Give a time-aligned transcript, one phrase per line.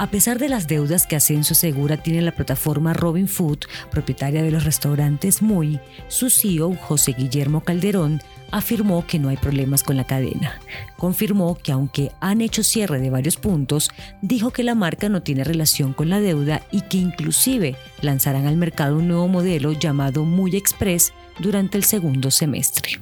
[0.00, 4.52] A pesar de las deudas que Ascenso Segura tiene la plataforma Robin Food, propietaria de
[4.52, 8.22] los restaurantes Muy, su CEO, José Guillermo Calderón,
[8.52, 10.60] afirmó que no hay problemas con la cadena.
[10.96, 13.90] Confirmó que aunque han hecho cierre de varios puntos,
[14.22, 18.56] dijo que la marca no tiene relación con la deuda y que inclusive lanzarán al
[18.56, 23.00] mercado un nuevo modelo llamado Muy Express durante el segundo semestre.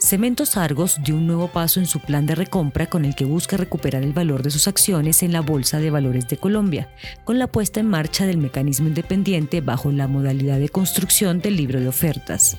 [0.00, 3.58] Cementos Argos dio un nuevo paso en su plan de recompra con el que busca
[3.58, 6.88] recuperar el valor de sus acciones en la Bolsa de Valores de Colombia,
[7.24, 11.80] con la puesta en marcha del mecanismo independiente bajo la modalidad de construcción del libro
[11.80, 12.56] de ofertas.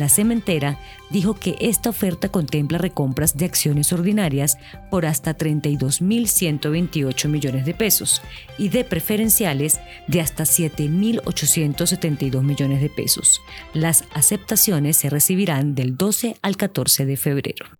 [0.00, 0.78] La cementera
[1.10, 4.56] dijo que esta oferta contempla recompras de acciones ordinarias
[4.90, 8.22] por hasta 32.128 millones de pesos
[8.56, 13.42] y de preferenciales de hasta 7.872 millones de pesos.
[13.74, 17.79] Las aceptaciones se recibirán del 12 al 14 de febrero.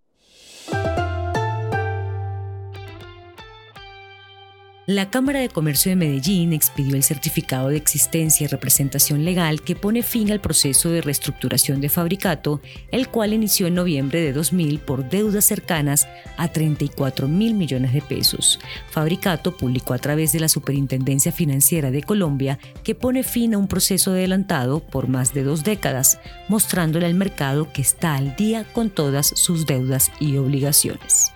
[4.86, 9.76] La Cámara de Comercio de Medellín expidió el certificado de existencia y representación legal que
[9.76, 14.78] pone fin al proceso de reestructuración de Fabricato, el cual inició en noviembre de 2000
[14.80, 16.08] por deudas cercanas
[16.38, 18.58] a 34 mil millones de pesos.
[18.90, 23.68] Fabricato publicó a través de la Superintendencia Financiera de Colombia que pone fin a un
[23.68, 28.88] proceso adelantado por más de dos décadas, mostrándole al mercado que está al día con
[28.88, 31.32] todas sus deudas y obligaciones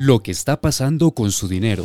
[0.00, 1.84] lo que está pasando con su dinero.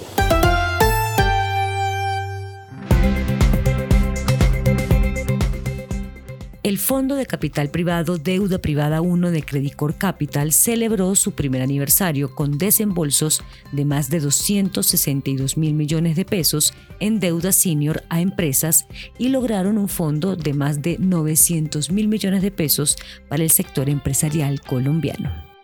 [6.63, 12.33] El Fondo de Capital Privado Deuda Privada 1 de Credicor Capital celebró su primer aniversario
[12.33, 13.43] con desembolsos
[13.73, 18.87] de más de 262 mil millones de pesos en deuda senior a empresas
[19.19, 22.95] y lograron un fondo de más de 900 mil millones de pesos
[23.27, 25.54] para el sector empresarial colombiano.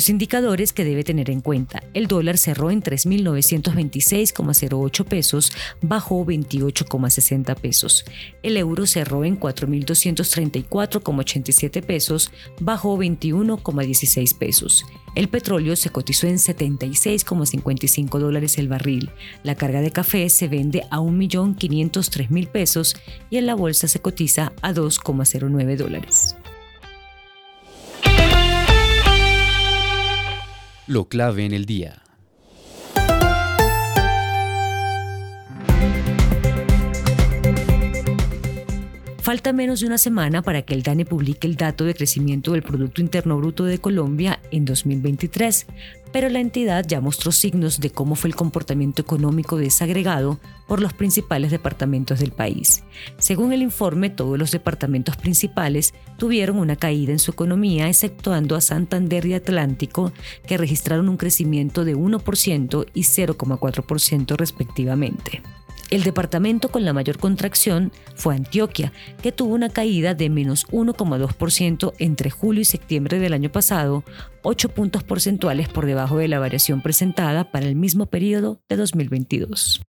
[0.00, 1.82] Los indicadores que debe tener en cuenta.
[1.92, 5.52] El dólar cerró en 3.926,08 pesos,
[5.82, 8.06] bajó 28,60 pesos.
[8.42, 14.86] El euro cerró en 4.234,87 pesos, bajó 21,16 pesos.
[15.14, 19.10] El petróleo se cotizó en 76,55 dólares el barril.
[19.42, 22.96] La carga de café se vende a 1.503.000 pesos
[23.28, 26.36] y en la bolsa se cotiza a 2,09 dólares.
[30.90, 32.02] Lo clave en el día.
[39.30, 42.64] Falta menos de una semana para que el DANE publique el dato de crecimiento del
[42.64, 45.66] Producto Interno Bruto de Colombia en 2023,
[46.10, 50.94] pero la entidad ya mostró signos de cómo fue el comportamiento económico desagregado por los
[50.94, 52.82] principales departamentos del país.
[53.18, 58.60] Según el informe, todos los departamentos principales tuvieron una caída en su economía, exceptuando a
[58.60, 60.12] Santander y Atlántico,
[60.44, 65.40] que registraron un crecimiento de 1% y 0,4% respectivamente.
[65.90, 68.92] El departamento con la mayor contracción fue Antioquia,
[69.22, 74.04] que tuvo una caída de menos 1,2% entre julio y septiembre del año pasado,
[74.42, 79.82] 8 puntos porcentuales por debajo de la variación presentada para el mismo periodo de 2022.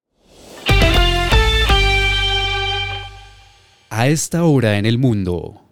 [3.91, 5.70] A esta hora en el mundo.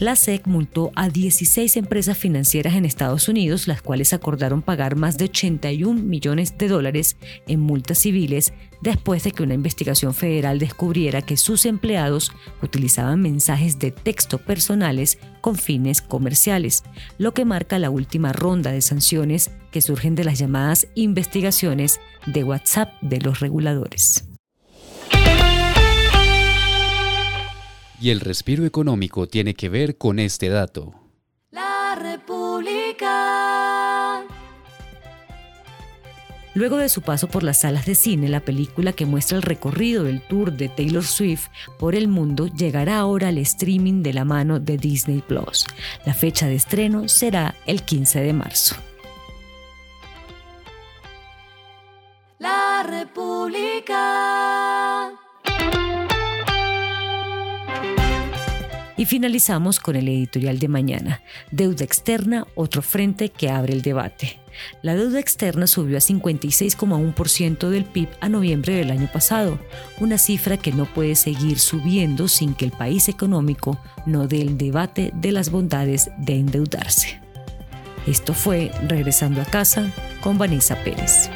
[0.00, 5.18] La SEC multó a 16 empresas financieras en Estados Unidos, las cuales acordaron pagar más
[5.18, 11.20] de 81 millones de dólares en multas civiles después de que una investigación federal descubriera
[11.20, 16.82] que sus empleados utilizaban mensajes de texto personales con fines comerciales,
[17.18, 22.42] lo que marca la última ronda de sanciones que surgen de las llamadas investigaciones de
[22.42, 24.29] WhatsApp de los reguladores.
[28.00, 30.94] Y el respiro económico tiene que ver con este dato.
[31.50, 33.10] La República.
[36.54, 40.04] Luego de su paso por las salas de cine, la película que muestra el recorrido
[40.04, 41.48] del tour de Taylor Swift
[41.78, 45.66] por el mundo llegará ahora al streaming de la mano de Disney Plus.
[46.06, 48.76] La fecha de estreno será el 15 de marzo.
[59.00, 64.38] Y finalizamos con el editorial de mañana, Deuda externa, otro frente que abre el debate.
[64.82, 69.58] La deuda externa subió a 56,1% del PIB a noviembre del año pasado,
[70.00, 74.58] una cifra que no puede seguir subiendo sin que el país económico no dé el
[74.58, 77.22] debate de las bondades de endeudarse.
[78.06, 81.30] Esto fue Regresando a casa con Vanessa Pérez.